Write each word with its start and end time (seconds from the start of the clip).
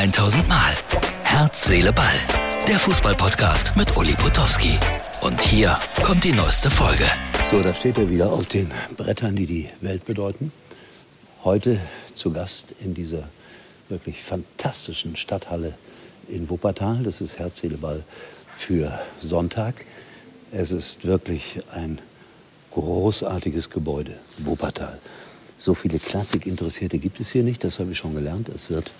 1000 0.00 0.48
Mal. 0.48 0.72
Herz, 1.24 1.66
Seele, 1.66 1.92
Ball. 1.92 2.06
Der 2.66 2.78
Fußballpodcast 2.78 3.76
mit 3.76 3.94
Uli 3.98 4.14
Potowski. 4.14 4.78
Und 5.20 5.42
hier 5.42 5.78
kommt 6.02 6.24
die 6.24 6.32
neueste 6.32 6.70
Folge. 6.70 7.04
So, 7.44 7.60
da 7.60 7.74
steht 7.74 7.98
er 7.98 8.08
wieder 8.08 8.32
auf 8.32 8.46
den 8.46 8.70
Brettern, 8.96 9.36
die 9.36 9.44
die 9.44 9.68
Welt 9.82 10.06
bedeuten. 10.06 10.52
Heute 11.44 11.78
zu 12.14 12.32
Gast 12.32 12.68
in 12.82 12.94
dieser 12.94 13.28
wirklich 13.90 14.22
fantastischen 14.22 15.16
Stadthalle 15.16 15.74
in 16.28 16.48
Wuppertal. 16.48 17.02
Das 17.02 17.20
ist 17.20 17.38
Herz, 17.38 17.60
Seele, 17.60 17.76
Ball 17.76 18.02
für 18.56 18.98
Sonntag. 19.20 19.84
Es 20.50 20.72
ist 20.72 21.04
wirklich 21.04 21.60
ein 21.74 21.98
großartiges 22.70 23.68
Gebäude, 23.68 24.14
Wuppertal. 24.38 24.98
So 25.58 25.74
viele 25.74 25.98
Klassik-Interessierte 25.98 26.98
gibt 26.98 27.20
es 27.20 27.28
hier 27.32 27.42
nicht, 27.42 27.62
das 27.64 27.78
habe 27.78 27.92
ich 27.92 27.98
schon 27.98 28.14
gelernt. 28.14 28.48
Es 28.48 28.70
wird 28.70 28.92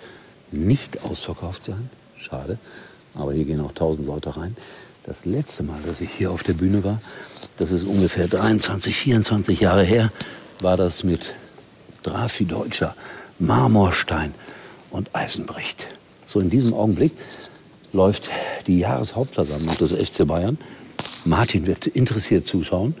nicht 0.51 1.03
ausverkauft 1.03 1.65
sein, 1.65 1.89
schade, 2.17 2.57
aber 3.13 3.33
hier 3.33 3.45
gehen 3.45 3.61
auch 3.61 3.73
tausend 3.73 4.07
Leute 4.07 4.35
rein. 4.37 4.55
Das 5.03 5.25
letzte 5.25 5.63
Mal, 5.63 5.79
dass 5.85 5.99
ich 5.99 6.11
hier 6.11 6.31
auf 6.31 6.43
der 6.43 6.53
Bühne 6.53 6.83
war, 6.83 6.99
das 7.57 7.71
ist 7.71 7.83
ungefähr 7.83 8.27
23, 8.27 8.95
24 8.95 9.59
Jahre 9.59 9.83
her, 9.83 10.11
war 10.59 10.77
das 10.77 11.03
mit 11.03 11.33
Drafi 12.03 12.45
Deutscher, 12.45 12.95
Marmorstein 13.39 14.33
und 14.91 15.15
Eisenbricht. 15.15 15.87
So 16.25 16.39
in 16.39 16.49
diesem 16.49 16.73
Augenblick 16.73 17.13
läuft 17.93 18.29
die 18.67 18.79
Jahreshauptversammlung 18.79 19.75
des 19.77 19.91
FC 19.91 20.25
Bayern. 20.25 20.57
Martin 21.25 21.65
wird 21.65 21.87
interessiert 21.87 22.45
zuschauen. 22.45 22.95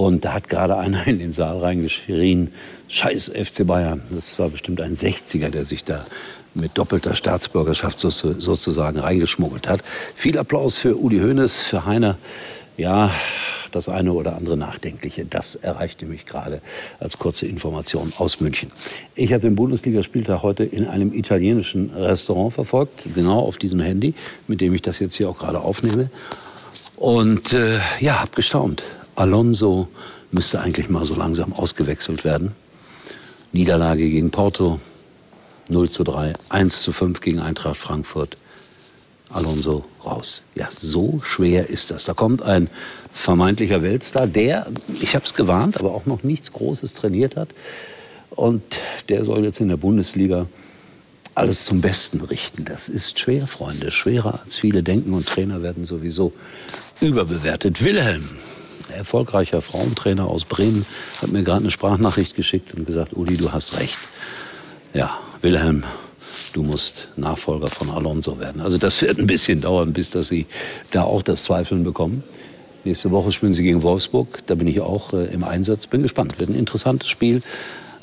Und 0.00 0.24
da 0.24 0.32
hat 0.32 0.48
gerade 0.48 0.78
einer 0.78 1.06
in 1.06 1.18
den 1.18 1.30
Saal 1.30 1.58
reingeschrien, 1.58 2.52
scheiß 2.88 3.32
FC 3.34 3.66
Bayern. 3.66 4.00
Das 4.10 4.38
war 4.38 4.48
bestimmt 4.48 4.80
ein 4.80 4.96
60er, 4.96 5.50
der 5.50 5.66
sich 5.66 5.84
da 5.84 6.06
mit 6.54 6.78
doppelter 6.78 7.14
Staatsbürgerschaft 7.14 8.00
sozusagen 8.00 8.98
reingeschmuggelt 8.98 9.68
hat. 9.68 9.82
Viel 9.84 10.38
Applaus 10.38 10.78
für 10.78 10.96
Uli 10.96 11.18
Hoeneß, 11.18 11.64
für 11.64 11.84
Heiner. 11.84 12.16
Ja, 12.78 13.10
das 13.72 13.90
eine 13.90 14.14
oder 14.14 14.36
andere 14.36 14.56
Nachdenkliche. 14.56 15.26
Das 15.26 15.54
erreichte 15.54 16.06
mich 16.06 16.24
gerade 16.24 16.62
als 16.98 17.18
kurze 17.18 17.44
Information 17.44 18.14
aus 18.16 18.40
München. 18.40 18.72
Ich 19.14 19.34
habe 19.34 19.42
den 19.42 19.54
Bundesligaspieltag 19.54 20.42
heute 20.42 20.64
in 20.64 20.86
einem 20.86 21.12
italienischen 21.12 21.90
Restaurant 21.90 22.54
verfolgt, 22.54 23.02
genau 23.14 23.40
auf 23.40 23.58
diesem 23.58 23.80
Handy, 23.80 24.14
mit 24.46 24.62
dem 24.62 24.72
ich 24.72 24.80
das 24.80 24.98
jetzt 24.98 25.16
hier 25.16 25.28
auch 25.28 25.38
gerade 25.38 25.60
aufnehme. 25.60 26.08
Und 26.96 27.52
äh, 27.52 27.78
ja, 28.00 28.20
habe 28.20 28.30
gestaunt. 28.34 28.82
Alonso 29.14 29.88
müsste 30.30 30.60
eigentlich 30.60 30.88
mal 30.88 31.04
so 31.04 31.14
langsam 31.14 31.52
ausgewechselt 31.52 32.24
werden. 32.24 32.52
Niederlage 33.52 34.08
gegen 34.08 34.30
Porto, 34.30 34.80
0 35.68 35.90
zu 35.90 36.04
3, 36.04 36.34
1 36.48 36.82
zu 36.82 36.92
5 36.92 37.20
gegen 37.20 37.40
Eintracht 37.40 37.76
Frankfurt. 37.76 38.36
Alonso 39.32 39.84
raus. 40.04 40.42
Ja, 40.54 40.68
so 40.70 41.20
schwer 41.22 41.68
ist 41.68 41.90
das. 41.90 42.04
Da 42.04 42.14
kommt 42.14 42.42
ein 42.42 42.68
vermeintlicher 43.12 43.82
Weltstar, 43.82 44.26
der, 44.26 44.66
ich 45.00 45.14
habe 45.14 45.24
es 45.24 45.34
gewarnt, 45.34 45.78
aber 45.78 45.94
auch 45.94 46.06
noch 46.06 46.22
nichts 46.24 46.52
Großes 46.52 46.94
trainiert 46.94 47.36
hat. 47.36 47.50
Und 48.30 48.62
der 49.08 49.24
soll 49.24 49.44
jetzt 49.44 49.60
in 49.60 49.68
der 49.68 49.76
Bundesliga 49.76 50.46
alles 51.34 51.64
zum 51.64 51.80
Besten 51.80 52.20
richten. 52.20 52.64
Das 52.64 52.88
ist 52.88 53.18
schwer, 53.18 53.46
Freunde, 53.46 53.90
schwerer 53.90 54.40
als 54.42 54.56
viele 54.56 54.82
denken 54.82 55.14
und 55.14 55.26
Trainer 55.26 55.62
werden 55.62 55.84
sowieso 55.84 56.32
überbewertet. 57.00 57.84
Wilhelm, 57.84 58.28
erfolgreicher 58.92 59.62
Frauentrainer 59.62 60.26
aus 60.26 60.44
Bremen, 60.44 60.86
hat 61.22 61.32
mir 61.32 61.42
gerade 61.42 61.60
eine 61.60 61.70
Sprachnachricht 61.70 62.34
geschickt 62.34 62.74
und 62.74 62.86
gesagt, 62.86 63.12
Uli, 63.14 63.36
du 63.36 63.52
hast 63.52 63.78
recht. 63.78 63.98
Ja, 64.94 65.18
Wilhelm, 65.42 65.84
du 66.52 66.62
musst 66.62 67.08
Nachfolger 67.16 67.68
von 67.68 67.90
Alonso 67.90 68.38
werden. 68.38 68.60
Also 68.60 68.78
das 68.78 69.00
wird 69.02 69.18
ein 69.18 69.26
bisschen 69.26 69.60
dauern, 69.60 69.92
bis 69.92 70.10
dass 70.10 70.28
sie 70.28 70.46
da 70.90 71.02
auch 71.02 71.22
das 71.22 71.44
Zweifeln 71.44 71.84
bekommen. 71.84 72.24
Nächste 72.84 73.10
Woche 73.10 73.30
spielen 73.30 73.52
sie 73.52 73.62
gegen 73.62 73.82
Wolfsburg. 73.82 74.46
Da 74.46 74.54
bin 74.54 74.66
ich 74.66 74.80
auch 74.80 75.12
äh, 75.12 75.26
im 75.26 75.44
Einsatz. 75.44 75.86
Bin 75.86 76.02
gespannt. 76.02 76.40
Wird 76.40 76.50
ein 76.50 76.56
interessantes 76.56 77.08
Spiel 77.08 77.42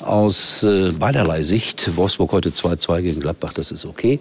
aus 0.00 0.62
äh, 0.62 0.92
beiderlei 0.92 1.42
Sicht. 1.42 1.96
Wolfsburg 1.96 2.32
heute 2.32 2.50
2-2 2.50 3.02
gegen 3.02 3.20
Gladbach, 3.20 3.52
das 3.52 3.72
ist 3.72 3.84
okay. 3.84 4.20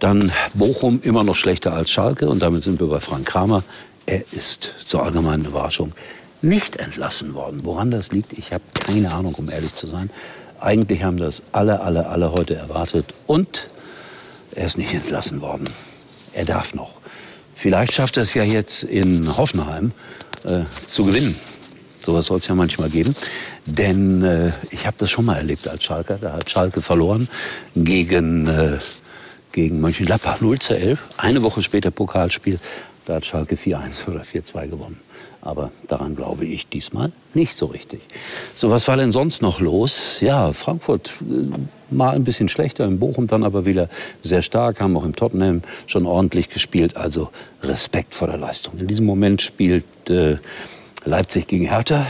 Dann 0.00 0.32
Bochum 0.54 1.00
immer 1.02 1.24
noch 1.24 1.36
schlechter 1.36 1.72
als 1.72 1.90
Schalke. 1.90 2.28
Und 2.28 2.42
damit 2.42 2.64
sind 2.64 2.80
wir 2.80 2.88
bei 2.88 3.00
Frank 3.00 3.26
Kramer. 3.26 3.62
Er 4.06 4.22
ist 4.32 4.72
zur 4.84 5.02
allgemeinen 5.02 5.44
Überraschung 5.44 5.92
nicht 6.40 6.76
entlassen 6.76 7.34
worden. 7.34 7.60
Woran 7.64 7.90
das 7.90 8.12
liegt, 8.12 8.32
ich 8.32 8.52
habe 8.52 8.62
keine 8.72 9.12
Ahnung, 9.12 9.34
um 9.34 9.50
ehrlich 9.50 9.74
zu 9.74 9.86
sein. 9.86 10.10
Eigentlich 10.60 11.02
haben 11.02 11.16
das 11.16 11.42
alle, 11.52 11.80
alle, 11.80 12.06
alle 12.06 12.32
heute 12.32 12.54
erwartet. 12.54 13.14
Und 13.26 13.68
er 14.54 14.66
ist 14.66 14.78
nicht 14.78 14.94
entlassen 14.94 15.40
worden. 15.40 15.68
Er 16.32 16.44
darf 16.44 16.72
noch. 16.74 16.94
Vielleicht 17.54 17.92
schafft 17.94 18.16
er 18.16 18.22
es 18.22 18.34
ja 18.34 18.44
jetzt 18.44 18.84
in 18.84 19.36
Hoffenheim 19.36 19.92
äh, 20.44 20.64
zu 20.86 21.04
gewinnen. 21.04 21.36
Sowas 22.00 22.26
soll 22.26 22.38
es 22.38 22.46
ja 22.46 22.54
manchmal 22.54 22.90
geben. 22.90 23.16
Denn 23.64 24.22
äh, 24.22 24.52
ich 24.70 24.86
habe 24.86 24.96
das 24.98 25.10
schon 25.10 25.24
mal 25.24 25.36
erlebt 25.36 25.66
als 25.66 25.82
Schalker. 25.82 26.18
Da 26.18 26.34
hat 26.34 26.48
Schalke 26.48 26.80
verloren 26.80 27.28
gegen, 27.74 28.46
äh, 28.46 28.78
gegen 29.52 29.80
Mönchengladbach 29.80 30.40
0 30.40 30.58
zu 30.60 30.76
11. 30.76 31.00
Eine 31.16 31.42
Woche 31.42 31.62
später 31.62 31.90
Pokalspiel 31.90 32.60
da 33.06 33.14
hat 33.14 33.24
Schalke 33.24 33.54
4-1 33.54 34.08
oder 34.08 34.22
4-2 34.22 34.68
gewonnen. 34.68 35.00
Aber 35.40 35.70
daran 35.86 36.16
glaube 36.16 36.44
ich 36.44 36.68
diesmal 36.68 37.12
nicht 37.34 37.56
so 37.56 37.66
richtig. 37.66 38.00
So, 38.54 38.70
was 38.70 38.88
war 38.88 38.96
denn 38.96 39.12
sonst 39.12 39.42
noch 39.42 39.60
los? 39.60 40.20
Ja, 40.20 40.52
Frankfurt 40.52 41.12
äh, 41.20 41.94
mal 41.94 42.16
ein 42.16 42.24
bisschen 42.24 42.48
schlechter, 42.48 42.84
in 42.84 42.98
Bochum 42.98 43.28
dann 43.28 43.44
aber 43.44 43.64
wieder 43.64 43.88
sehr 44.22 44.42
stark, 44.42 44.80
haben 44.80 44.96
auch 44.96 45.04
im 45.04 45.14
Tottenham 45.14 45.62
schon 45.86 46.04
ordentlich 46.04 46.48
gespielt. 46.48 46.96
Also 46.96 47.30
Respekt 47.62 48.16
vor 48.16 48.26
der 48.26 48.38
Leistung. 48.38 48.78
In 48.78 48.88
diesem 48.88 49.06
Moment 49.06 49.40
spielt 49.40 49.84
äh, 50.10 50.38
Leipzig 51.04 51.46
gegen 51.46 51.66
Hertha. 51.66 52.06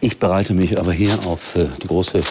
Ich 0.00 0.18
bereite 0.18 0.54
mich 0.54 0.78
aber 0.78 0.92
hier 0.92 1.18
auf 1.26 1.56
äh, 1.56 1.66
die 1.82 1.88
große 1.88 2.22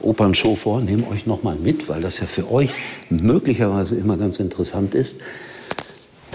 Opernshow 0.00 0.56
vor. 0.56 0.80
Nehme 0.80 1.08
euch 1.08 1.26
noch 1.26 1.44
mal 1.44 1.54
mit, 1.54 1.88
weil 1.88 2.02
das 2.02 2.18
ja 2.18 2.26
für 2.26 2.50
euch 2.50 2.70
möglicherweise 3.10 3.94
immer 3.94 4.16
ganz 4.16 4.40
interessant 4.40 4.96
ist. 4.96 5.20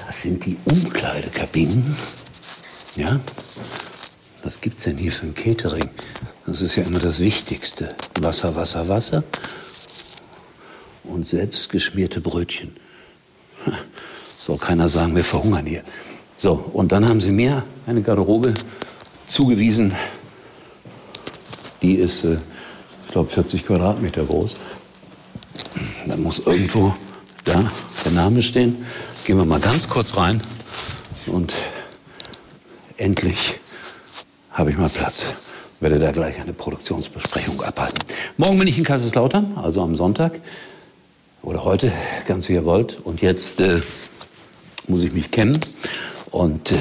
Das 0.10 0.24
sind 0.24 0.44
die 0.48 0.58
Umkleidekabinen. 0.66 1.96
Ja? 2.96 3.20
Was 4.42 4.60
gibt's 4.60 4.82
denn 4.86 4.98
hier 4.98 5.12
für 5.12 5.28
ein 5.28 5.36
Catering? 5.36 5.88
Das 6.48 6.62
ist 6.62 6.76
ja 6.78 6.84
immer 6.84 6.98
das 6.98 7.20
Wichtigste. 7.20 7.94
Wasser, 8.20 8.56
Wasser, 8.56 8.88
Wasser. 8.88 9.24
Und 11.04 11.28
selbstgeschmierte 11.28 12.22
Brötchen. 12.22 12.76
Soll 14.40 14.58
keiner 14.58 14.90
sagen, 14.90 15.16
wir 15.16 15.24
verhungern 15.24 15.68
hier. 15.68 15.84
So, 16.38 16.54
und 16.74 16.92
dann 16.92 17.08
haben 17.08 17.22
sie 17.22 17.30
mir 17.30 17.64
eine 17.86 18.02
Garderobe 18.02 18.56
zugewiesen. 19.28 19.94
Die 21.84 21.94
ist, 21.94 22.24
äh, 22.24 22.40
ich 23.06 23.12
glaube, 23.12 23.30
40 23.30 23.64
Quadratmeter 23.64 24.26
groß. 24.26 24.56
Da 26.08 26.18
muss 26.18 26.40
irgendwo 26.40 26.96
da 27.44 27.72
der 28.06 28.12
Name 28.12 28.42
stehen. 28.42 28.84
Gehen 29.30 29.38
wir 29.38 29.46
mal 29.46 29.60
ganz 29.60 29.88
kurz 29.88 30.18
rein 30.18 30.42
und 31.28 31.54
endlich 32.98 33.60
habe 34.50 34.72
ich 34.72 34.78
mal 34.80 34.90
Platz. 34.90 35.36
Werde 35.80 36.00
da 36.00 36.10
gleich 36.10 36.42
eine 36.42 36.52
Produktionsbesprechung 36.52 37.62
abhalten. 37.62 38.00
Morgen 38.38 38.58
bin 38.58 38.68
ich 38.68 38.80
in 38.80 38.84
Kaiserslautern, 38.84 39.56
also 39.56 39.84
am 39.84 39.94
Sonntag. 39.94 40.42
Oder 41.44 41.64
heute, 41.64 41.92
ganz 42.26 42.50
wie 42.50 42.54
ihr 42.54 42.66
wollt. 42.66 43.02
Und 43.04 43.22
jetzt 43.22 43.62
äh, 43.62 43.82
muss 44.88 45.04
ich 45.04 45.14
mich 45.14 45.30
kennen 45.30 45.60
und 46.32 46.72
äh, 46.72 46.78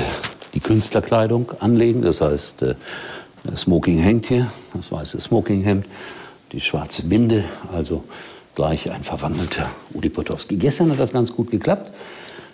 die 0.54 0.60
Künstlerkleidung 0.60 1.52
anlegen. 1.60 2.00
Das 2.00 2.22
heißt, 2.22 2.62
äh, 2.62 2.76
das 3.44 3.60
Smoking 3.60 3.98
hängt 3.98 4.24
hier, 4.24 4.50
das 4.72 4.90
weiße 4.90 5.20
Smokinghemd, 5.20 5.84
die 6.52 6.62
schwarze 6.62 7.02
Binde, 7.02 7.44
also 7.74 8.04
gleich 8.54 8.90
ein 8.90 9.04
verwandelter 9.04 9.68
Uli 9.92 10.08
Potowski. 10.08 10.56
Gestern 10.56 10.90
hat 10.90 10.98
das 10.98 11.12
ganz 11.12 11.30
gut 11.36 11.50
geklappt 11.50 11.92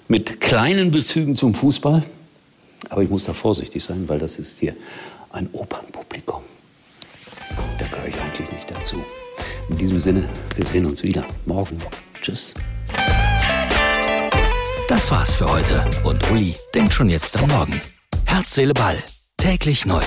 mit 0.09 0.41
kleinen 0.41 0.91
Bezügen 0.91 1.37
zum 1.37 1.55
Fußball. 1.55 2.03
Aber 2.91 3.03
ich 3.03 3.11
muss 3.11 3.25
da 3.25 3.33
vorsichtig 3.33 3.83
sein, 3.83 4.09
weil 4.09 4.19
das 4.19 4.39
ist 4.39 4.59
hier 4.59 4.75
ein 5.31 5.49
Opernpublikum. 5.53 6.43
Da 7.79 7.87
gehöre 7.87 8.09
ich 8.09 8.21
eigentlich 8.21 8.51
nicht 8.53 8.71
dazu. 8.71 9.03
In 9.69 9.79
diesem 9.79 10.01
Sinne, 10.01 10.29
wir 10.55 10.67
sehen 10.67 10.87
uns 10.87 11.03
wieder 11.03 11.27
morgen. 11.47 11.79
Tschüss. 12.21 12.55
Das 14.89 15.11
war's 15.11 15.37
für 15.37 15.51
heute. 15.51 15.89
Und 16.05 16.31
Uli 16.31 16.55
denkt 16.75 16.93
schon 16.93 17.09
jetzt 17.09 17.37
am 17.37 17.49
Morgen. 17.49 17.81
Herz, 18.27 18.55
Seele, 18.55 18.75
Ball. 18.75 18.97
Täglich 19.37 19.87
neu. 19.87 20.03